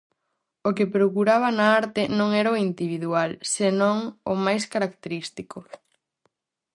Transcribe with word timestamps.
O 0.67 0.69
que 0.77 0.91
procuraba 0.95 1.49
na 1.57 1.65
arte 1.81 2.01
non 2.19 2.29
era 2.41 2.53
o 2.55 2.61
individual, 2.67 3.31
senón 3.55 3.97
o 4.31 4.33
máis 4.45 4.63
característico. 4.73 5.57